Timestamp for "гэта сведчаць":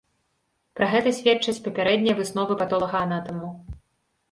0.93-1.61